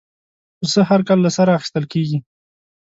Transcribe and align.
پسه 0.59 0.79
هر 0.89 1.01
کال 1.07 1.19
له 1.25 1.31
سره 1.37 1.51
اخېستل 1.57 1.85
کېږي. 1.93 2.17